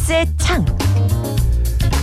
[0.00, 0.64] TBS의 창.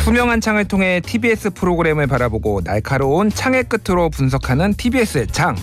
[0.04, 5.56] 투명한 창을 통해 TBS 프로그램을 바라보고 날카로운 창의 끝으로 분석하는 TBS의 창.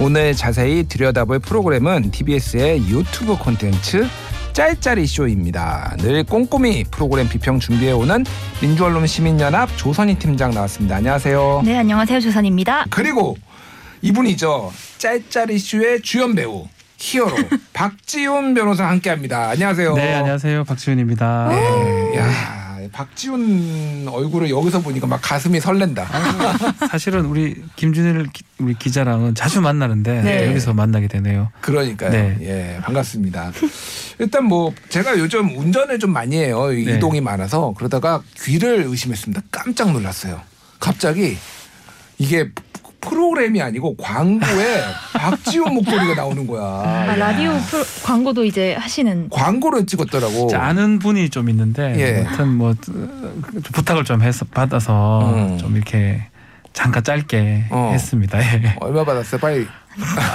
[0.00, 4.06] 오늘 자세히 들여다볼 프로그램은 TBS의 유튜브 콘텐츠
[4.52, 5.94] 짤짤이 쇼입니다.
[5.98, 8.24] 늘 꼼꼼히 프로그램 비평 준비해오는
[8.62, 10.96] 민주언론 시민연합 조선희 팀장 나왔습니다.
[10.96, 11.62] 안녕하세요.
[11.64, 12.20] 네, 안녕하세요.
[12.20, 12.86] 조선입니다.
[12.90, 13.36] 그리고
[14.02, 14.72] 이분이죠.
[14.98, 16.66] 짤짤이 쇼의 주연 배우
[17.00, 17.34] 히어로
[17.72, 19.48] 박지훈 변호사 함께합니다.
[19.50, 19.94] 안녕하세요.
[19.94, 20.64] 네, 안녕하세요.
[20.64, 21.48] 박지훈입니다.
[21.48, 22.60] 네, 야
[22.92, 26.06] 박지훈 얼굴을 여기서 보니까 막 가슴이 설렌다.
[26.90, 30.48] 사실은 우리 김준일 기- 우리 기자랑은 자주 만나는데 네.
[30.48, 31.50] 여기서 만나게 되네요.
[31.62, 32.10] 그러니까요.
[32.10, 32.36] 네.
[32.42, 33.52] 예, 반갑습니다.
[34.18, 36.68] 일단 뭐 제가 요즘 운전을 좀 많이 해요.
[36.68, 36.80] 네.
[36.96, 39.42] 이동이 많아서 그러다가 귀를 의심했습니다.
[39.50, 40.40] 깜짝 놀랐어요.
[40.80, 41.38] 갑자기
[42.18, 42.50] 이게
[43.00, 44.82] 프로그램이 아니고 광고에
[45.14, 46.62] 박지훈 목소리가 나오는 거야.
[46.62, 50.48] 아, 라디오 프로, 광고도 이제 하시는 광고를 찍었더라고.
[50.48, 52.24] 자, 아는 분이 좀 있는데 예.
[52.26, 53.42] 아무튼 뭐좀
[53.72, 55.58] 부탁을 좀 해서 받아서 음.
[55.58, 56.22] 좀 이렇게
[56.72, 57.90] 잠깐 짧게 어.
[57.92, 58.38] 했습니다.
[58.40, 58.76] 예.
[58.80, 59.40] 얼마 받았어요?
[59.40, 59.66] 빨리.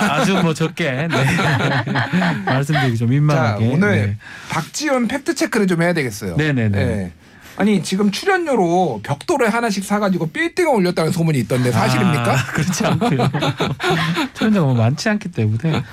[0.10, 1.08] 아주 뭐 적게 네.
[2.46, 3.68] 말씀드리기 좀 자, 민망하게.
[3.68, 4.18] 오늘
[4.50, 6.36] 박지훈 팩트 체크를 좀 해야 되겠어요.
[6.36, 6.52] 네.
[6.52, 7.12] 네네 네.
[7.58, 7.62] 예.
[7.62, 12.34] 아니 지금 출연료로 벽돌을 하나씩 사가지고 빌딩을 올렸다는 소문이 있던데 사실입니까?
[12.34, 13.30] 아, 그렇지 않고요.
[14.36, 15.84] 출연자가 뭐 많지 않기 때문에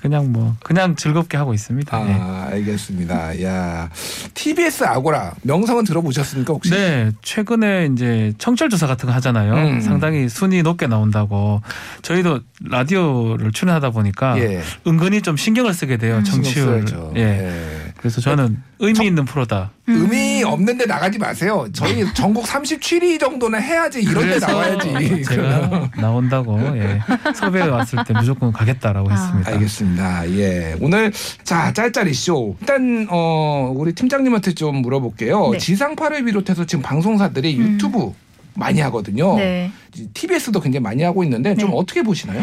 [0.00, 2.08] 그냥 뭐 그냥 즐겁게 하고 있습니다.
[2.08, 2.12] 예.
[2.12, 3.42] 아, 알겠습니다.
[3.42, 3.90] 야,
[4.34, 6.70] TBS 아고라 명성은 들어보셨습니까 혹시?
[6.70, 9.54] 네, 최근에 이제 청취율 조사 같은 거 하잖아요.
[9.54, 9.80] 음.
[9.80, 11.62] 상당히 순위 높게 나온다고.
[12.02, 14.62] 저희도 라디오를 출연하다 보니까 예.
[14.86, 16.22] 은근히 좀 신경을 쓰게 돼요.
[16.24, 16.84] 신경 청취율.
[17.16, 17.20] 예.
[17.20, 17.92] 예.
[17.96, 19.70] 그래서 저는 의미 있는 프로다.
[19.86, 20.25] 의미
[20.56, 21.66] 없는데 나가지 마세요.
[21.72, 25.22] 저희 전국 37위 정도는 해야지 이런 데 나와야지.
[25.24, 27.00] 제가 나온다고 예.
[27.34, 29.14] 섭외 왔을 때 무조건 가겠다라고 아.
[29.14, 29.52] 했습니다.
[29.52, 30.30] 알겠습니다.
[30.32, 30.76] 예.
[30.80, 31.12] 오늘
[31.44, 32.56] 자, 짤짤이 쇼.
[32.60, 35.50] 일단 어 우리 팀장님한테 좀 물어볼게요.
[35.52, 35.58] 네.
[35.58, 37.72] 지상파를 비롯해서 지금 방송사들이 음.
[37.74, 38.12] 유튜브
[38.56, 39.36] 많이 하거든요.
[39.36, 39.70] 네.
[40.14, 41.76] TBS도 굉장히 많이 하고 있는데 좀 네.
[41.76, 42.42] 어떻게 보시나요?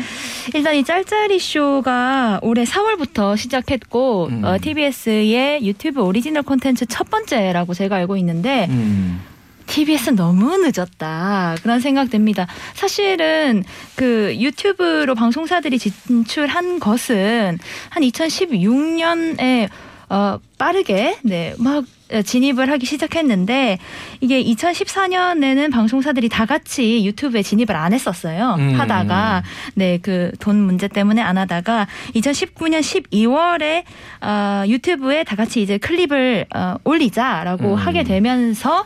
[0.53, 4.43] 일단 이 짤짤이 쇼가 올해 4월부터 시작했고 음.
[4.43, 9.21] 어, TBS의 유튜브 오리지널 콘텐츠 첫 번째라고 제가 알고 있는데 음.
[9.65, 12.47] TBS 너무 늦었다 그런 생각 듭니다.
[12.73, 13.63] 사실은
[13.95, 17.57] 그 유튜브로 방송사들이 진출한 것은
[17.89, 19.69] 한 2016년에
[20.13, 21.85] 어 빠르게 네 막
[22.25, 23.79] 진입을 하기 시작했는데
[24.21, 28.55] 이게 2014년에는 방송사들이 다 같이 유튜브에 진입을 안 했었어요.
[28.59, 28.79] 음.
[28.79, 29.41] 하다가
[29.73, 33.83] 네 그 돈 문제 때문에 안 하다가 2019년 12월에
[34.21, 37.75] 어, 유튜브에 다 같이 이제 클립을 어, 올리자라고 음.
[37.75, 38.85] 하게 되면서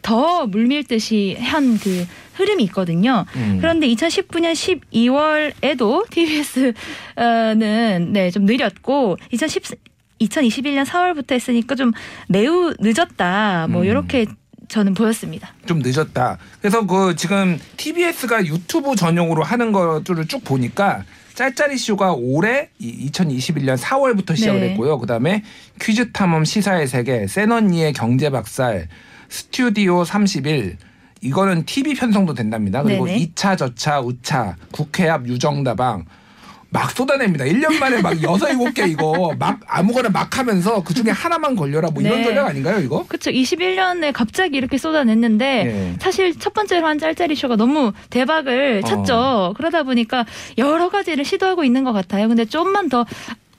[0.00, 3.26] 더 물밀듯이 한 그 흐름이 있거든요.
[3.36, 3.58] 음.
[3.60, 6.08] 그런데 2019년 12월에도
[7.16, 9.76] TBS는 네, 좀 느렸고 2010
[10.26, 11.92] 2021년 4월부터 했으니까 좀
[12.28, 13.66] 매우 늦었다.
[13.68, 13.86] 뭐 음.
[13.86, 14.26] 이렇게
[14.68, 15.54] 저는 보였습니다.
[15.66, 16.38] 좀 늦었다.
[16.60, 24.36] 그래서 그 지금 TBS가 유튜브 전용으로 하는 것들을 쭉 보니까 짤짤이 쇼가 올해 2021년 4월부터
[24.36, 24.70] 시작을 네.
[24.70, 24.98] 했고요.
[24.98, 25.44] 그다음에
[25.80, 28.88] 퀴즈 탐험 시사의 세계, 센언니의 경제 박살,
[29.28, 30.76] 스튜디오 31
[31.22, 32.82] 이거는 TV 편성도 된답니다.
[32.82, 33.26] 그리고 네네.
[33.26, 36.04] 2차 저차 우차 국회 앞 유정다방
[36.72, 37.44] 막 쏟아냅니다.
[37.44, 41.90] 1년 만에 막 여섯 일곱 개 이거 막 아무거나 막 하면서 그 중에 하나만 걸려라
[41.90, 42.24] 뭐 이런 네.
[42.24, 43.04] 전략 아닌가요, 이거?
[43.06, 43.30] 그렇죠.
[43.30, 45.96] 21년에 갑자기 이렇게 쏟아냈는데 예.
[46.00, 48.88] 사실 첫 번째로 한 짤짤이 쇼가 너무 대박을 어.
[48.88, 49.54] 쳤죠.
[49.58, 50.24] 그러다 보니까
[50.56, 52.26] 여러 가지를 시도하고 있는 것 같아요.
[52.28, 53.04] 근데 좀만 더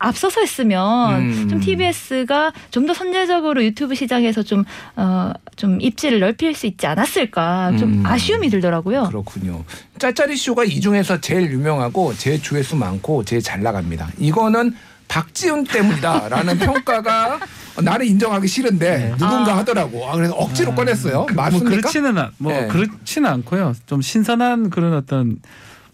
[0.03, 1.47] 앞서서 했으면 음.
[1.49, 4.65] 좀 TBS가 좀 더 선제적으로 유튜브 시장에서 좀,
[4.97, 8.03] 어, 좀 입지를 넓힐 수 있지 않았을까 좀 음.
[8.05, 9.05] 아쉬움이 들더라고요.
[9.05, 9.63] 그렇군요.
[9.99, 14.09] 짤짤이 쇼가 이 중에서 제일 유명하고 제일 조회수 많고 제일 잘 나갑니다.
[14.19, 14.75] 이거는
[15.07, 17.39] 박지훈 때문이다라는 평가가
[17.81, 19.09] 나는 인정하기 싫은데 네.
[19.11, 19.57] 누군가 아.
[19.59, 20.05] 하더라고.
[20.05, 21.25] 아, 그래서 억지로 꺼냈어요.
[21.27, 21.69] 그, 뭐 맞습니까?
[21.69, 22.67] 그렇지는 않, 뭐 예.
[22.67, 23.73] 그렇지는 않고요.
[23.85, 25.37] 좀 신선한 그런 어떤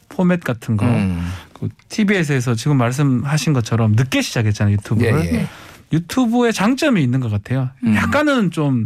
[0.09, 0.87] 포맷 같은 거.
[0.87, 1.31] 음.
[1.59, 5.25] 그 TBS에서 지금 말씀하신 것처럼 늦게 시작했잖아요 유튜브를.
[5.25, 5.47] 예, 예.
[5.91, 7.71] 유튜브의 장점이 있는 것 같아요.
[7.83, 7.95] 음.
[7.95, 8.85] 약간은 좀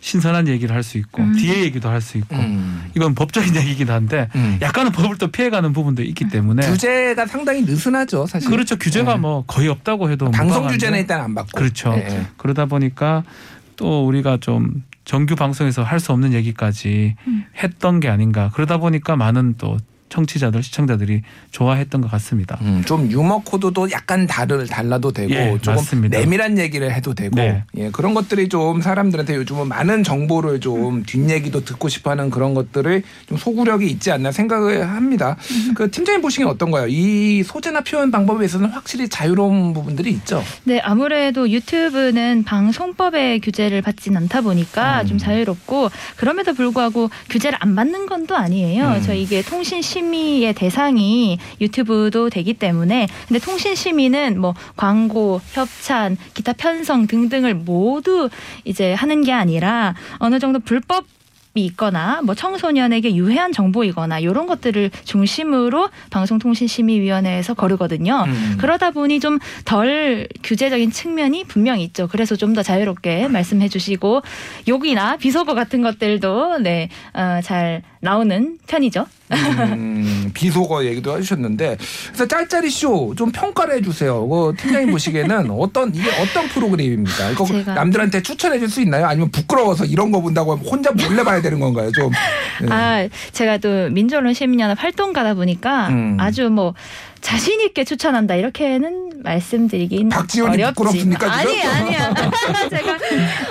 [0.00, 1.32] 신선한 얘기를 할 수 있고 음.
[1.32, 2.90] 뒤에 얘기도 할 수 있고 음.
[2.94, 4.58] 이건 법적인 얘기긴 한데 음.
[4.60, 8.50] 약간은 법을 또 피해가는 부분도 있기 때문에 규제가 상당히 느슨하죠, 사실.
[8.50, 9.16] 그렇죠 규제가 예.
[9.16, 11.56] 뭐 거의 없다고 해도 방송 규제는 일단 안 받고.
[11.58, 11.94] 그렇죠.
[11.96, 12.26] 예, 예.
[12.36, 13.22] 그러다 보니까
[13.76, 17.44] 또 우리가 좀 정규 방송에서 할 수 없는 얘기까지 음.
[17.62, 18.50] 했던 게 아닌가.
[18.52, 19.78] 그러다 보니까 많은 또
[20.16, 22.58] 청취자들 시청자들이 좋아했던 것 같습니다.
[22.62, 26.18] 음, 좀 유머 코드도 약간 다를 달라도 되고 예, 조금 맞습니다.
[26.18, 27.64] 내밀한 얘기를 해도 되고 네.
[27.76, 33.38] 예, 그런 것들이 좀 사람들한테 요즘은 많은 정보를 좀 뒷얘기도 듣고 싶어하는 그런 것들을 좀
[33.38, 35.36] 소구력이 있지 않나 생각을 합니다.
[35.74, 36.86] 그 팀장님 보시기엔 어떤가요?
[36.88, 40.42] 이 소재나 표현 방법에 있어서는 확실히 자유로운 부분들이 있죠.
[40.64, 45.06] 네, 아무래도 유튜브는 방송법의 규제를 받진 않다 보니까 음.
[45.06, 48.86] 좀 자유롭고 그럼에도 불구하고 규제를 안 받는 건 또 아니에요.
[48.86, 49.02] 음.
[49.04, 56.16] 저 이게 통신 심 의의 대상이 유튜브도 되기 때문에 근데 통신 심의는 뭐 광고, 협찬,
[56.34, 58.28] 기타 편성 등등을 모두
[58.64, 61.04] 이제 하는 게 아니라 어느 정도 불법
[61.54, 68.24] 이 있거나 뭐 청소년에게 유해한 정보이거나 이런 것들을 중심으로 방송통신심의위원회에서 거르거든요.
[68.26, 68.56] 음.
[68.58, 72.08] 그러다 보니 좀 덜 규제적인 측면이 분명히 있죠.
[72.08, 74.22] 그래서 좀 더 자유롭게 말씀해 주시고
[74.68, 77.82] 욕이나 비속어 같은 것들도 네, 어, 잘
[78.12, 79.06] 나오는 편이죠.
[79.30, 81.76] 음, 비속어 얘기도 해주셨는데
[82.08, 84.26] 그래서 짤짤이 쇼 좀 평가를 해주세요.
[84.28, 87.30] 그 팀장님 보시기에는 어떤 이게 어떤 프로그램입니까?
[87.30, 89.06] 이거 제가- 남들한테 추천해줄 수 있나요?
[89.06, 91.92] 아니면 부끄러워서 이런 거 본다고 하면 혼자 몰래 봐야 되는 건가요?
[91.92, 92.10] 좀
[92.60, 92.66] 네.
[92.70, 96.16] 아, 제가 또 민주언론 시민연합 활동가다 보니까 음.
[96.18, 96.74] 아주 뭐
[97.22, 100.74] 자신 있게 추천한다 이렇게는 말씀드리긴 박지원이 어렵지.
[100.74, 101.32] 부끄럽습니까?
[101.32, 102.12] 아니 아니야.
[102.68, 102.98] 제가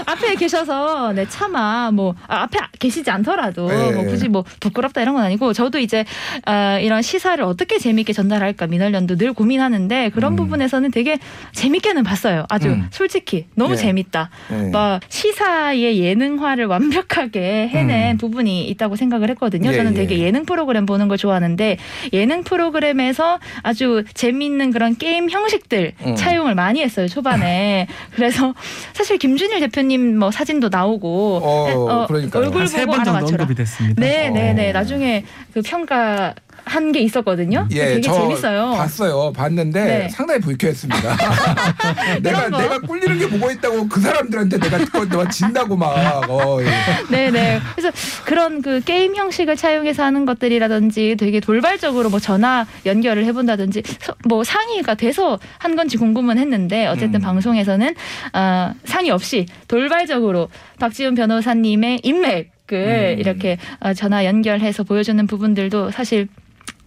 [0.05, 3.91] 앞에 계셔서 네 차마 뭐 아, 앞에 계시지 않더라도 네.
[3.93, 6.03] 뭐 굳이 뭐 부끄럽다 이런 건 아니고 저도 이제
[6.45, 10.35] 아, 이런 시사를 어떻게 재미있게 전달할까 민원련도 늘 고민하는데 그런 음.
[10.35, 11.17] 부분에서는 되게
[11.53, 12.45] 재밌게는 봤어요.
[12.49, 12.87] 아주 음.
[12.91, 13.77] 솔직히 너무 네.
[13.77, 14.29] 재밌다.
[14.49, 14.69] 네.
[14.71, 18.17] 막 시사의 예능화를 완벽하게 해낸 음.
[18.17, 19.71] 부분이 있다고 생각을 했거든요.
[19.71, 19.95] 예, 저는 예.
[19.95, 21.77] 되게 예능 프로그램 보는 걸 좋아하는데
[22.11, 26.15] 예능 프로그램에서 아주 재미있는 그런 게임 형식들 음.
[26.15, 27.87] 차용을 많이 했어요 초반에.
[28.15, 28.53] 그래서
[28.93, 32.43] 사실 김준일 대표님 뭐 사진도 나오고 어, 그러니까요.
[32.43, 33.19] 얼굴 보고 알아맞혀라.
[33.43, 34.01] 언급이 됐습니다.
[34.01, 34.69] 네, 네, 네.
[34.69, 34.73] 어.
[34.73, 36.33] 나중에 그 평가
[36.65, 37.67] 한 게 있었거든요.
[37.71, 38.71] 예, 되게 저 재밌어요.
[38.75, 39.31] 봤어요.
[39.33, 40.09] 봤는데 네.
[40.09, 41.15] 상당히 불쾌했습니다.
[42.21, 42.57] 내가 거.
[42.61, 46.29] 내가 꿀리는 게 뭐가 있다고 그 사람들한테 내가 내가 진다고 막.
[46.29, 46.67] 어, 예.
[47.09, 47.59] 네네.
[47.75, 47.91] 그래서
[48.25, 54.43] 그런 그 게임 형식을 차용해서 하는 것들이라든지 되게 돌발적으로 뭐 전화 연결을 해본다든지 서- 뭐
[54.43, 57.21] 상의가 돼서 한 건지 궁금은 했는데 어쨌든 음.
[57.21, 57.95] 방송에서는
[58.33, 60.49] 어, 상의 없이 돌발적으로
[60.79, 63.19] 박지훈 변호사님의 인맥을 음.
[63.19, 66.27] 이렇게 어, 전화 연결해서 보여주는 부분들도 사실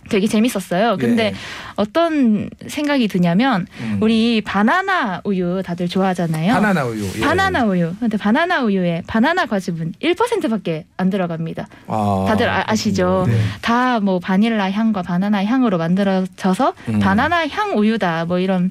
[0.09, 0.97] 되게 재밌었어요.
[0.99, 1.35] 근데 예.
[1.77, 3.99] 어떤 생각이 드냐면 음.
[4.01, 6.53] 우리 바나나 우유 다들 좋아하잖아요.
[6.53, 7.09] 바나나 우유.
[7.17, 7.21] 예.
[7.21, 7.95] 바나나 우유.
[7.99, 11.67] 근데 바나나 우유에 바나나 과즙은 1%밖에 안 들어갑니다.
[11.87, 13.25] 아, 다들 아, 아시죠?
[13.27, 13.39] 네.
[13.63, 16.99] 다뭐 바닐라 향과 바나나 향으로 만들어져서 음.
[16.99, 18.27] 바나나 향 우유다.
[18.27, 18.71] 뭐 이런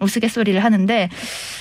[0.00, 1.08] 우스갯소리를 하는데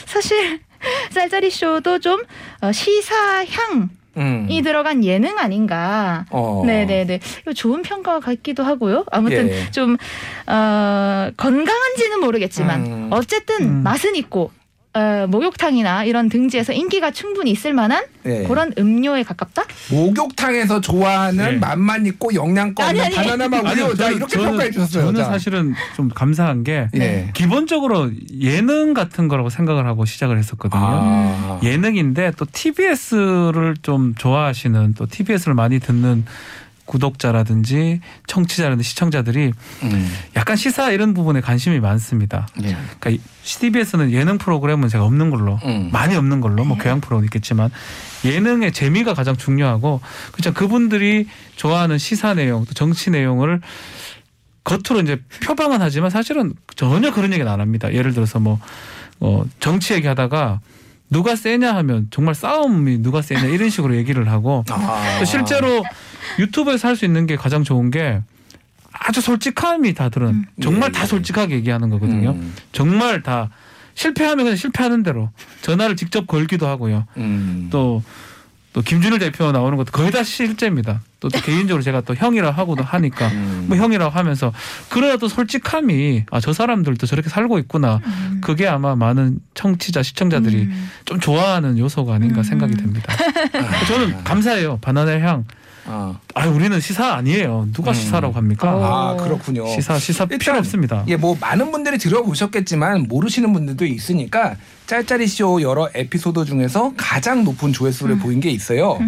[0.05, 0.59] 사실
[1.11, 2.21] 쌀쌀이 쇼도 좀
[2.61, 4.63] 어, 시사 향 이 음.
[4.63, 6.25] 들어간 예능 아닌가.
[6.29, 6.63] 어.
[6.65, 7.19] 네네네.
[7.41, 9.05] 이거 좋은 평가 같기도 하고요.
[9.11, 9.71] 아무튼 예.
[9.71, 9.97] 좀
[10.47, 13.07] 어, 건강한지는 모르겠지만 음.
[13.11, 13.83] 어쨌든 음.
[13.83, 14.51] 맛은 있고
[14.95, 18.43] 어, 목욕탕이나 이런 등지에서 인기가 충분히 있을 만한 예.
[18.43, 19.63] 그런 음료에 가깝다?
[19.89, 21.57] 목욕탕에서 좋아하는 네.
[21.57, 23.95] 맛만 있고 영양가 없는 아니, 아니요, 우유.
[23.95, 25.05] 자 저는- 이렇게 저는- 평가해 주셨어요.
[25.05, 25.25] 저는 자.
[25.31, 27.31] 사실은 좀 감사한 게 예.
[27.33, 30.79] 기본적으로 예능 같은 거라고 생각을 하고 시작을 했었거든요.
[30.83, 31.59] 아.
[31.63, 36.23] 예능인데 또 TBS를 좀 좋아하시는 또 TBS를 많이 듣는
[36.85, 39.53] 구독자라든지 청취자라든지 시청자들이
[39.83, 40.13] 음.
[40.35, 42.47] 약간 시사 이런 부분에 관심이 많습니다.
[42.63, 42.75] 예.
[42.99, 45.89] 그러니까 TBS는 예능 프로그램은 제가 없는 걸로 음.
[45.91, 46.83] 많이 없는 걸로 뭐 네.
[46.83, 47.69] 교양 프로는 있겠지만
[48.25, 50.01] 예능의 재미가 가장 중요하고
[50.31, 53.61] 그렇죠 그분들이 좋아하는 시사 내용 또 정치 내용을
[54.63, 57.93] 겉으로 이제 표방은 하지만 사실은 전혀 그런 얘기는 안 합니다.
[57.93, 58.59] 예를 들어서 뭐
[59.19, 60.61] 어, 정치 얘기하다가
[61.09, 65.17] 누가 세냐 하면 정말 싸움이 누가 세냐 이런 식으로 얘기를 하고 아.
[65.19, 65.83] 또 실제로
[66.39, 68.21] 유튜브에서 할 수 있는 게 가장 좋은 게
[68.91, 70.45] 아주 솔직함이 다 들은 음.
[70.61, 71.05] 정말 예, 다 예.
[71.07, 72.31] 솔직하게 얘기하는 거거든요.
[72.31, 72.53] 음.
[72.71, 73.49] 정말 다
[73.95, 75.29] 실패하면 그냥 실패하는 대로
[75.61, 77.05] 전화를 직접 걸기도 하고요.
[77.17, 77.67] 음.
[77.71, 78.03] 또,
[78.73, 81.01] 또 김준일 대표 나오는 것도 거의 다 실제입니다.
[81.19, 83.65] 또, 또 개인적으로 제가 또 형이라 하고도 하니까 음.
[83.67, 84.51] 뭐 형이라고 하면서
[84.89, 87.99] 그러나 또 솔직함이 아 저 사람들도 저렇게 살고 있구나.
[88.05, 88.41] 음.
[88.43, 90.89] 그게 아마 많은 청취자 시청자들이 음.
[91.05, 92.43] 좀 좋아하는 요소가 아닌가 음.
[92.43, 93.13] 생각이 됩니다.
[93.87, 94.77] 저는 감사해요.
[94.81, 95.45] 바나나 향.
[95.85, 96.17] 아.
[96.33, 97.67] 아 우리는 시사 아니에요.
[97.73, 97.93] 누가 음.
[97.93, 98.69] 시사라고 합니까?
[98.69, 99.67] 아 그렇군요.
[99.67, 101.03] 시사 시사 일단 필요 없습니다.
[101.07, 104.55] 예, 뭐 많은 분들이 들어보셨겠지만 모르시는 분들도 있으니까
[104.87, 108.99] 짤짤이 쇼 여러 에피소드 중에서 가장 높은 조회수를 보인 게 있어요.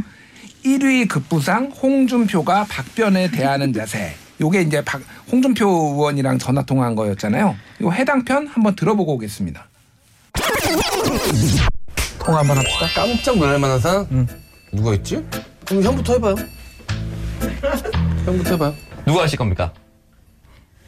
[0.66, 4.16] 1위 급부상 홍준표가 박변에 대하는 자세.
[4.42, 5.02] 요게 이제 박,
[5.32, 7.56] 홍준표 의원이랑 전화 통화한 거였잖아요.
[7.84, 9.68] 요 해당 편 한번 들어보고 오겠습니다.
[12.20, 12.88] 통화 한번 합시다.
[12.96, 14.08] 깜짝 놀랄 만한 사람?
[14.12, 14.28] 응.
[14.74, 15.24] 누가 있지?
[15.66, 16.36] 그럼 형부터 해봐요.
[18.26, 18.74] 형부터 해봐요.
[19.06, 19.72] 누가 하실 겁니까?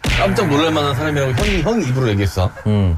[0.02, 2.52] 깜짝 놀랄 만한 사람이라고 형, 형 입으로 얘기했어.
[2.66, 2.98] 음.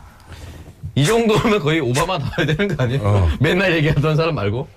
[0.95, 3.01] 이 정도면 거의 오바마 나와야 되는 거 아니에요?
[3.03, 3.29] 어.
[3.39, 4.67] 맨날 얘기하던 사람 말고.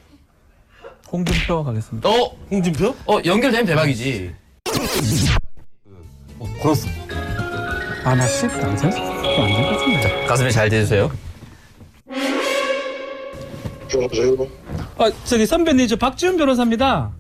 [1.11, 2.09] 홍준표 가겠습니다.
[2.09, 2.95] 어, 홍준표?
[3.07, 4.35] 어 연결되면 대박이지.
[6.39, 6.89] 어, 걸었어.
[8.05, 8.67] 아나 쉽다.
[8.67, 10.27] 안될것 같은데.
[10.27, 11.11] 가슴에 잘 대주세요.
[13.95, 14.49] 여보세요?
[14.97, 17.13] 아, 저기 선배님 저 박지훈 변호사입니다.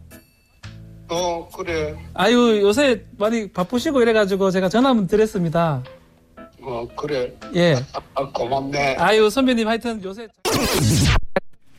[1.12, 1.94] 어, 그래.
[2.14, 5.82] 아유 요새 많이 바쁘시고 이래가지고 제가 전화 한번 드렸습니다.
[6.62, 7.32] 어, 그래.
[7.54, 7.74] 예.
[8.14, 8.96] 아, 고맙네.
[8.96, 10.28] 아유 선배님 하여튼 요새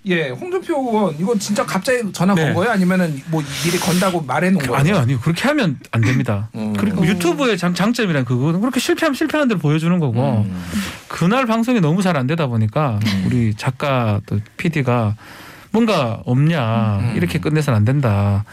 [0.05, 2.53] 예, 홍준표 의원 이거 진짜 갑자기 전화 건 네.
[2.53, 2.71] 거예요?
[2.71, 4.75] 아니면은 뭐 미리 건다고 말해 놓은 거예요?
[4.75, 5.19] 아니요, 아니요.
[5.21, 6.49] 그렇게 하면 안 됩니다.
[6.55, 6.73] 음.
[6.73, 10.45] 그리고 유튜브의 장, 장점이란 그거는 그렇게 실패하면 실패하는 대로 보여주는 거고
[11.07, 15.15] 그날 방송이 너무 잘 안 되다 보니까 우리 작가 또 PD가
[15.71, 17.13] 뭔가 없냐 음.
[17.15, 18.43] 이렇게 끝내서는 안 된다.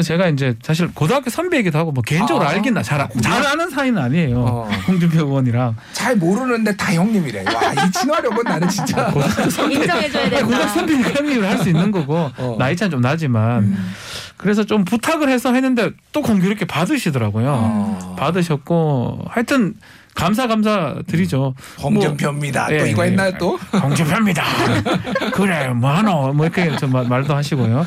[0.00, 0.02] 음.
[0.02, 4.38] 제가 이제 사실 고등학교 선배이기도 하고 뭐 개인적으로 아, 알긴 잘, 잘 아는 사이는 아니에요.
[4.38, 4.68] 어.
[4.88, 7.44] 홍준표 의원이랑 잘 모르는데 다 형님이래.
[7.54, 9.12] 와, 이 친화력은 나는 진짜.
[9.70, 10.68] 인정해줘야 고등학교.
[10.68, 12.56] 선배니까 형님을 할 수 있는 거고 어.
[12.58, 13.76] 나이 차는 좀 나지만
[14.38, 17.48] 그래서 좀 부탁을 해서 했는데 또 공교롭게 받으시더라고요.
[17.50, 18.16] 어.
[18.18, 19.74] 받으셨고 하여튼
[20.14, 21.54] 감사 감사 드리죠.
[21.82, 22.66] 홍준표입니다.
[22.68, 23.10] 또 예, 이거 예.
[23.10, 23.56] 했나요 또?
[23.72, 24.42] 홍준표입니다.
[25.34, 27.86] 그래 뭐하노 뭐 이렇게 좀 마- 말도 하시고요.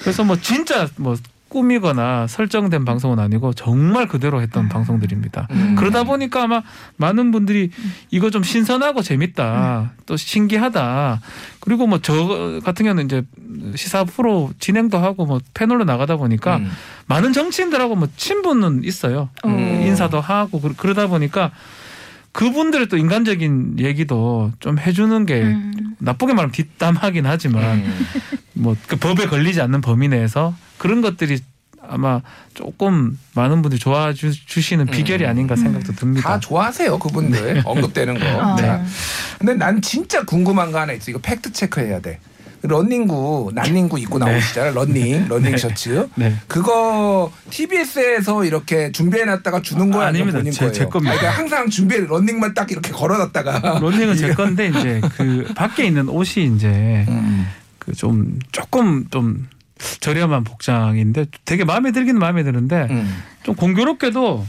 [0.00, 1.16] 그래서 뭐 진짜 뭐
[1.54, 5.46] 꾸미거나 설정된 방송은 아니고 정말 그대로 했던 방송들입니다.
[5.52, 5.76] 음.
[5.78, 6.62] 그러다 보니까 아마
[6.96, 7.70] 많은 분들이
[8.10, 11.20] 이거 좀 신선하고 재밌다, 또 신기하다.
[11.60, 13.22] 그리고 뭐 저 같은 경우는 이제
[13.76, 16.70] 시사 프로 진행도 하고 뭐 패널로 나가다 보니까 음.
[17.06, 19.28] 많은 정치인들하고 뭐 친분은 있어요.
[19.46, 19.82] 음.
[19.86, 21.52] 인사도 하고 그러- 그러다 보니까
[22.32, 25.94] 그분들의 또 인간적인 얘기도 좀 해주는 게 음.
[26.00, 28.06] 나쁘게 말하면 뒷담하긴 하지만 음.
[28.54, 30.52] 뭐그 법에 걸리지 않는 범위 내에서
[30.84, 31.38] 그런 것들이
[31.88, 32.20] 아마
[32.52, 36.28] 조금 많은 분들이 좋아해 주- 주시는 비결이 아닌가 생각도 듭니다.
[36.28, 38.26] 다 좋아하세요 그분들 언급되는 거.
[38.26, 38.56] 어.
[38.60, 38.84] 자,
[39.38, 41.10] 근데 난 진짜 궁금한 거 하나 있어.
[41.10, 42.20] 이거 팩트 체크해야 돼.
[42.60, 44.74] 런닝구, 난닝구 입고 나오시잖아요.
[44.74, 46.06] 런닝, 런닝 셔츠.
[46.16, 46.34] 네.
[46.48, 50.08] 그거 TBS에서 이렇게 준비해놨다가 주는 거야?
[50.08, 50.38] 아니면 아닙니다.
[50.38, 50.72] 본인 제- 거예요?
[50.72, 51.16] 제 겁니다.
[51.16, 53.78] 그러니까 항상 준비해 런닝만 딱 이렇게 걸어놨다가.
[53.80, 56.68] 런닝은 제 건데 이제 그 밖에 있는 옷이 이제
[57.08, 57.46] 음.
[57.78, 59.46] 그좀 조금 좀
[60.00, 63.22] 저렴한 복장인데 되게 마음에 들기는 마음에 드는데 음.
[63.42, 64.46] 좀 공교롭게도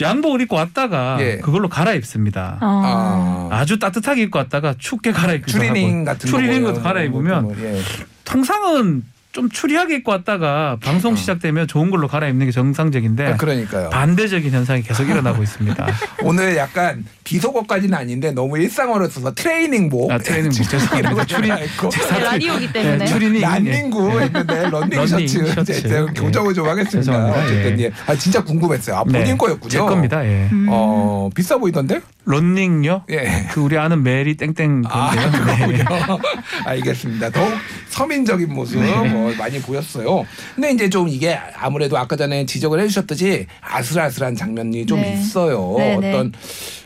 [0.00, 1.38] 양복을 입고 왔다가 예.
[1.38, 2.58] 그걸로 갈아입습니다.
[2.60, 3.48] 어.
[3.50, 3.56] 아.
[3.56, 7.80] 아주 따뜻하게 입고 왔다가 춥게 갈아입기도 추리닝 하고 같은 추리닝 거 것도 갈아입으면 뭐, 예.
[8.24, 9.04] 통상은
[9.36, 13.90] 좀 추리하게 입고 왔다가 방송 시작되면 좋은 걸로 갈아입는 게 정상적인데 아, 그러니까요.
[13.90, 15.86] 반대적인 현상이 계속 일어나고 있습니다.
[16.22, 20.10] 오늘 약간 비속어까지는 아닌데 너무 일상어로 써서 트레이닝복.
[20.10, 20.56] 아, 트레이닝복.
[20.70, 21.24] 죄송합니다.
[21.26, 21.90] 추리- 있고.
[21.90, 22.96] 네, 라디오기 때문에.
[22.96, 25.46] 네, 추리닝 란닝구 했는데 런닝 런닝 셔츠.
[25.52, 25.72] 셔츠.
[25.72, 26.12] 이제 제가 예.
[26.18, 27.00] 교정을 좀 하겠습니다.
[27.12, 27.38] 죄송합니다.
[27.44, 27.84] 어쨌든 예.
[27.84, 27.92] 예.
[28.06, 28.96] 아 진짜 궁금했어요.
[28.96, 29.68] 아 본인 네, 거였군요.
[29.68, 30.24] 제 겁니다.
[30.24, 30.48] 예.
[30.50, 30.66] 음.
[30.70, 32.00] 어 비싸 보이던데?
[32.26, 33.04] 런닝요?
[33.10, 33.46] 예.
[33.52, 35.30] 그 우리 아는 메리 땡땡 아, 건데요.
[35.30, 35.84] 네.
[35.84, 36.18] 그렇군요.
[36.66, 37.30] 알겠습니다.
[37.30, 37.52] 더욱
[37.88, 39.08] 서민적인 모습 네.
[39.08, 40.26] 뭐 많이 보였어요.
[40.54, 45.14] 근데 이제 좀 이게 아무래도 아까 전에 지적을 해주셨듯이 아슬아슬한 장면이 좀 네.
[45.14, 45.76] 있어요.
[45.78, 46.12] 네, 네.
[46.12, 46.32] 어떤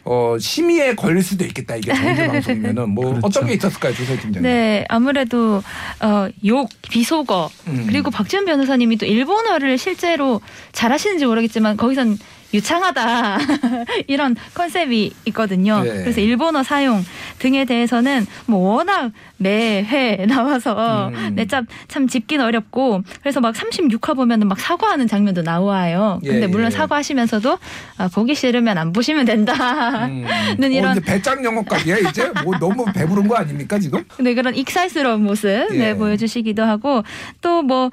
[0.05, 1.77] 어, 심의에 걸릴 수도 있겠다.
[1.77, 3.27] 이게 정규 방송이면은 뭐 그렇죠.
[3.27, 4.43] 어떤 게 있었을까요, 조세 팀장님?
[4.43, 5.63] 네, 아무래도
[6.01, 7.85] 어, 욕, 비속어 음.
[7.87, 10.41] 그리고 박지원 변호사님이 또 일본어를 실제로
[10.73, 12.19] 잘하시는지 모르겠지만 거기선
[12.53, 13.39] 유창하다
[14.09, 15.83] 이런 컨셉이 있거든요.
[15.83, 15.91] 네.
[16.03, 17.05] 그래서 일본어 사용
[17.39, 21.33] 등에 대해서는 뭐 워낙 매회 나와서 음.
[21.35, 26.21] 네, 참, 참 짚긴 어렵고 그래서 막 36화 보면은 막 사과하는 장면도 나와요.
[26.23, 26.71] 근데 예, 물론 예.
[26.71, 27.59] 사과하시면서도
[27.99, 30.07] 아, 보기 싫으면 안 보시면 된다.
[30.07, 30.27] 음.
[30.59, 34.05] 는 어, 이런 이제 배짱 영어까지야 이제 뭐 너무 배부른 거 아닙니까 지금?
[34.21, 35.77] 네, 그런 익살스러운 모습 예.
[35.77, 37.03] 네, 보여주시기도 하고
[37.41, 37.91] 또뭐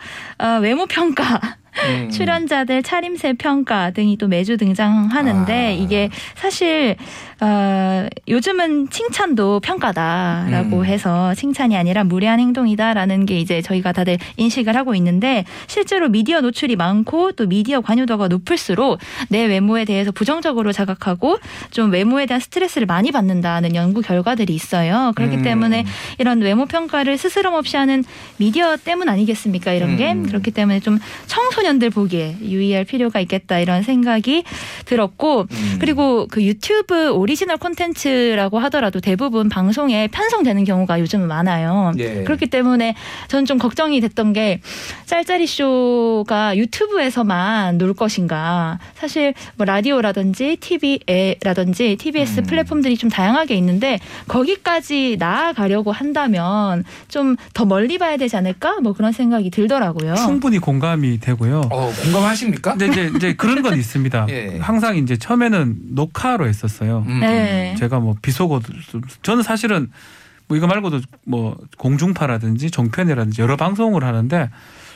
[0.61, 1.39] 외모 평가
[1.85, 2.09] 음.
[2.09, 5.69] 출연자들 차림새 평가 등이 또 매주 등장하는데 아.
[5.69, 6.95] 이게 사실
[7.39, 10.85] 어, 요즘은 칭찬도 평가다라고 음.
[10.85, 16.75] 해서 칭찬이 아니라 무례한 행동이다라는 게 이제 저희가 다들 인식을 하고 있는데 실제로 미디어 노출이
[16.75, 21.37] 많고 또 미디어 관여도가 높을수록 내 외모에 대해서 부정적으로 자각하고
[21.69, 25.11] 좀 외모에 대한 스트레스를 많이 받는다는 연구 결과들이 있어요.
[25.15, 25.43] 그렇기 음.
[25.43, 25.85] 때문에
[26.17, 28.03] 이런 외모 평가를 스스럼 없이 하는
[28.37, 29.73] 미디어 때문 아니겠습니까?
[29.73, 30.25] 이런 게 음.
[30.25, 34.43] 그렇기 때문에 좀 청소년 들 보기에 유의할 필요가 있겠다 이런 생각이
[34.85, 35.77] 들었고 음.
[35.79, 41.91] 그리고 그 유튜브 오리지널 콘텐츠라고 하더라도 대부분 방송에 편성되는 경우가 요즘은 많아요.
[41.97, 42.23] 예.
[42.23, 42.95] 그렇기 때문에
[43.27, 44.61] 저는 좀 걱정이 됐던 게
[45.05, 48.79] 짤짤이 쇼가 유튜브에서만 놀 것인가.
[48.95, 52.43] 사실 뭐 라디오라든지 TV라든지 TBS 음.
[52.45, 58.79] 플랫폼들이 좀 다양하게 있는데 거기까지 나아가려고 한다면 좀 더 멀리 봐야 되지 않을까?
[58.81, 60.15] 뭐 그런 생각이 들더라고요.
[60.15, 61.56] 충분히 공감이 되고요.
[61.59, 61.69] 있어요.
[61.71, 62.71] 어, 공감하십니까?
[62.75, 64.27] 근데 이제, 이제 그런 건 있습니다.
[64.31, 64.57] 예.
[64.59, 67.03] 항상 이제 처음에는 녹화로 했었어요.
[67.07, 67.19] 음.
[67.19, 67.75] 네.
[67.77, 68.61] 제가 뭐 비속어
[69.23, 69.89] 저는 사실은
[70.47, 74.49] 뭐 이거 말고도 뭐 공중파라든지 종편이라든지 여러 방송을 하는데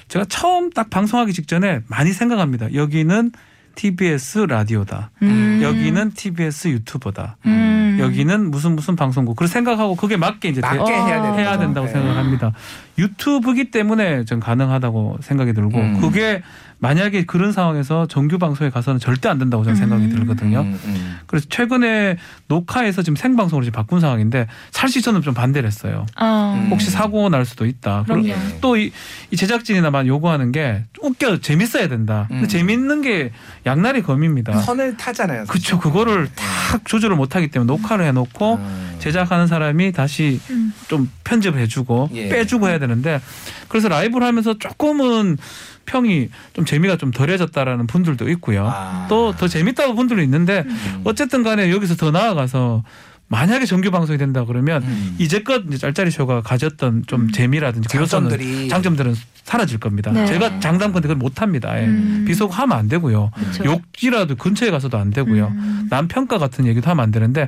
[0.07, 2.73] 제가 처음 딱 방송하기 직전에 많이 생각합니다.
[2.73, 3.31] 여기는
[3.75, 5.11] TBS 라디오다.
[5.21, 5.59] 음.
[5.63, 7.37] 여기는 TBS 유튜버다.
[7.45, 7.97] 음.
[8.01, 9.35] 여기는 무슨 무슨 방송국.
[9.35, 11.57] 그걸 생각하고 그게 맞게 이제 대- 맞게 해야 해야.
[11.57, 11.93] 된다고 네.
[11.93, 12.51] 생각을 합니다.
[12.97, 16.01] 유튜브기 때문에 전 가능하다고 생각이 들고 음.
[16.01, 16.41] 그게
[16.81, 20.09] 만약에 그런 상황에서 정규 방송에 가서는 절대 안 된다고 저는 생각이 음.
[20.09, 20.61] 들거든요.
[20.61, 21.19] 음, 음.
[21.27, 22.17] 그래서 최근에
[22.47, 26.07] 녹화해서 지금 생방송으로 지금 바꾼 상황인데 사실 저는 좀 반대를 했어요.
[26.19, 26.59] 어.
[26.59, 26.71] 음.
[26.71, 28.03] 혹시 사고 날 수도 있다.
[28.07, 28.33] 그럼요.
[28.61, 28.91] 또이
[29.29, 32.27] 이 제작진이나 만 요구하는 게 웃겨 재밌어야 된다.
[32.31, 32.47] 음.
[32.47, 33.31] 재밌는 게
[33.67, 34.57] 양날의 검입니다.
[34.61, 35.45] 선을 타잖아요.
[35.45, 35.79] 그렇죠.
[35.79, 38.95] 그거를 딱 조절을 못하기 때문에 녹화를 해놓고 음.
[38.97, 40.73] 제작하는 사람이 다시 음.
[40.87, 42.29] 좀 편집을 해주고 예.
[42.29, 43.21] 빼주고 해야 되는데
[43.69, 45.37] 그래서 라이브를 하면서 조금은
[45.85, 48.67] 평이 좀 재미가 좀 덜해졌다라는 분들도 있고요.
[48.67, 49.07] 아.
[49.09, 51.01] 또더 재밌다고 분들도 있는데 음.
[51.05, 52.83] 어쨌든 간에 여기서 더 나아가서
[53.31, 55.15] 만약에 정규 방송이 된다 그러면 음.
[55.17, 60.11] 이제껏 이제 짤짤이 쇼가 가졌던 좀 재미라든지 그 요소는 장점들이 장점들은 사라질 겁니다.
[60.11, 60.25] 네.
[60.25, 61.79] 제가 장담컨대 그걸 못 합니다.
[61.79, 61.85] 예.
[61.85, 62.25] 음.
[62.27, 63.31] 비속 하면 안 되고요.
[63.33, 63.63] 그쵸.
[63.63, 65.47] 욕이라도 근처에 가서도 안 되고요.
[65.47, 65.87] 음.
[65.89, 67.47] 남평가 같은 얘기도 하면 안 되는데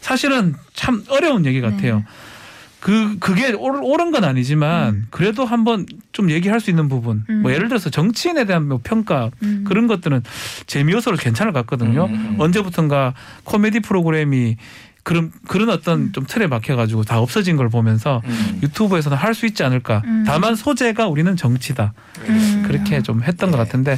[0.00, 1.98] 사실은 참 어려운 얘기 같아요.
[1.98, 2.04] 네.
[2.86, 7.24] 그 그게 옳- 옳은 건 아니지만 그래도 한번 좀 얘기할 수 있는 부분.
[7.28, 7.42] 음.
[7.42, 9.64] 뭐 예를 들어서 정치인에 대한 뭐 평가 음.
[9.66, 10.22] 그런 것들은
[10.68, 12.04] 재미 요소로 괜찮을 것 같거든요.
[12.04, 12.36] 음, 음.
[12.38, 14.56] 언제부턴가 코미디 프로그램이
[15.02, 18.60] 그런 그런 어떤 좀 틀에 박혀 가지고 다 없어진 걸 보면서 음.
[18.62, 20.02] 유튜브에서는 할 수 있지 않을까.
[20.04, 20.22] 음.
[20.24, 21.92] 다만 소재가 우리는 정치다.
[22.28, 22.62] 음.
[22.68, 23.64] 그렇게 좀 했던 것 네.
[23.64, 23.96] 같은데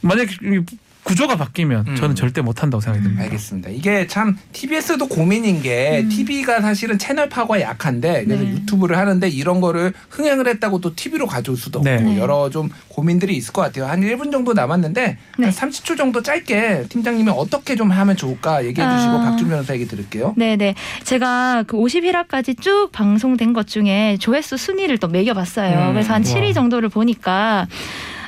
[0.00, 0.60] 만약에 이
[1.10, 1.96] 구조가 바뀌면 음.
[1.96, 3.24] 저는 절대 못 한다고 생각이 듭니다.
[3.24, 3.70] 알겠습니다.
[3.70, 6.08] 이게 참 TBS도 고민인 게 음.
[6.08, 8.50] TV가 사실은 채널 파고가 약한데 그래서 네.
[8.50, 12.16] 유튜브를 하는데 이런 거를 흥행을 했다고 또 TV로 가져올 수도 없고 네.
[12.16, 13.86] 여러 좀 고민들이 있을 것 같아요.
[13.86, 15.44] 한 1분 정도 남았는데 네.
[15.44, 19.24] 한 30초 정도 짧게 팀장님이 어떻게 좀 하면 좋을까 얘기해 주시고 아.
[19.30, 20.34] 박준 변호사 얘기 들을게요.
[20.36, 20.76] 네네.
[21.02, 25.88] 제가 그 51화까지 쭉 방송된 것 중에 조회수 순위를 또 매겨봤어요.
[25.88, 26.34] 음, 그래서 한 우와.
[26.34, 27.66] 7위 정도를 보니까 아,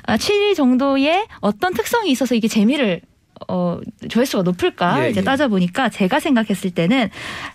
[0.07, 3.01] 7위 정도의 어떤 특성이 있어서 이게 재미를
[3.49, 3.79] 어,
[4.09, 5.25] 조회수가 높을까 예, 이제 예.
[5.25, 7.11] 따져보니까 제가 생각했을 때는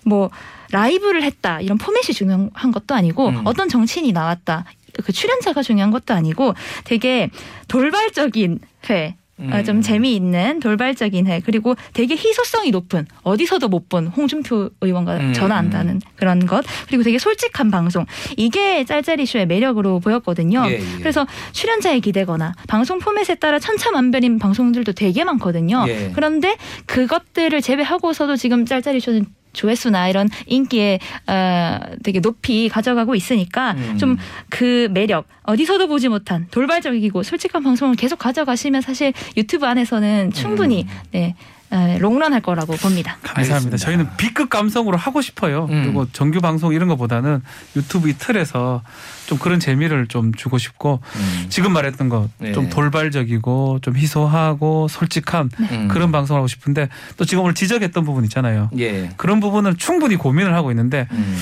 [0.06, 0.30] 뭐
[0.72, 3.42] 라이브를 했다 이런 포맷이 중요한 것도 아니고 음.
[3.46, 4.66] 어떤 정치인이 나왔다
[5.04, 7.30] 그 출연자가 중요한 것도 아니고 되게
[7.68, 9.82] 돌발적인 회 어, 좀 음.
[9.82, 16.46] 재미있는 돌발적인 회 그리고 되게 희소성이 높은 어디서도 못 본 홍준표 의원과 음, 전화한다는 그런
[16.46, 20.66] 것 그리고 되게 솔직한 방송 이게 짤짤이쇼의 매력으로 보였거든요.
[20.68, 20.80] 예, 예.
[20.98, 25.86] 그래서 출연자에 기대거나 방송 포맷에 따라 천차만별인 방송들도 되게 많거든요.
[25.88, 26.12] 예.
[26.14, 29.26] 그런데 그것들을 제외하고서도 지금 짤짤이쇼는
[29.58, 33.98] 조회수나 이런 인기에 어, 되게 높이 가져가고 있으니까 음.
[33.98, 40.88] 좀그 매력 어디서도 보지 못한 돌발적이고 솔직한 방송을 계속 가져가시면 사실 유튜브 안에서는 충분히 음.
[41.12, 41.57] 네 어,
[42.00, 43.18] 롱런 할 거라고 봅니다.
[43.22, 43.56] 감사합니다.
[43.56, 43.78] 알겠습니다.
[43.78, 45.68] 저희는 B급 감성으로 하고 싶어요.
[45.70, 45.84] 음.
[45.84, 47.42] 그리고 정규 방송 이런 것보다는
[47.76, 48.82] 유튜브 이 틀에서
[49.26, 51.46] 좀 그런 재미를 좀 주고 싶고 음.
[51.50, 52.70] 지금 말했던 거좀 네.
[52.70, 55.88] 돌발적이고 좀 희소하고 솔직한 음.
[55.90, 58.70] 그런 방송을 하고 싶은데 또 지금 오늘 지적했던 부분 있잖아요.
[58.78, 59.10] 예.
[59.18, 61.38] 그런 부분은 충분히 고민을 하고 있는데 음.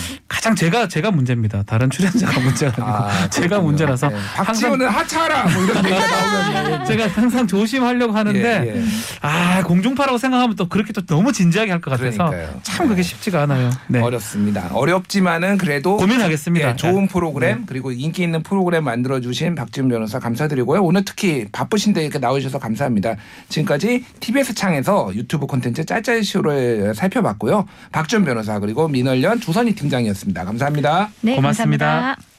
[0.46, 1.64] 가장 제가 제가 문제입니다.
[1.64, 3.60] 다른 출연자가 문제가 아니고 아, 제가.
[3.62, 4.16] 문제라서 네.
[4.36, 6.06] 박지원은 하차하라 뭐 이런 얘기가
[6.62, 8.84] 나오면 제가 항상 조심하려고 하는데 예, 예.
[9.22, 12.60] 아 공중파라고 생각하면 또 그렇게 또 너무 진지하게 할 것 같아서 그러니까요.
[12.62, 13.72] 참 그게 쉽지가 않아요.
[13.88, 14.00] 네.
[14.02, 14.70] 어렵습니다.
[14.72, 16.70] 어렵지만은 그래도 고민하겠습니다.
[16.70, 17.08] 예, 좋은 네.
[17.08, 20.84] 프로그램 그리고 인기 있는 프로그램 만들어 주신 박지훈 변호사 감사드리고요.
[20.84, 23.16] 오늘 특히 바쁘신데 이렇게 나오셔서 감사합니다.
[23.50, 27.66] 지금까지 TBS 창에서 유튜브 콘텐츠 짤짤쇼를 살펴봤고요.
[27.92, 30.44] 박지훈 변호사 그리고 민월련 조선희 팀장이었 습니다.
[30.44, 31.10] 감사합니다.
[31.22, 31.86] 네, 고맙습니다.
[31.86, 32.35] 감사합니다.